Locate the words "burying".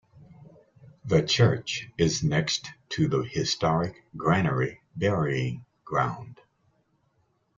4.95-5.63